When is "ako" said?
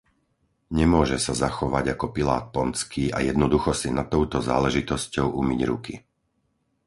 1.93-2.05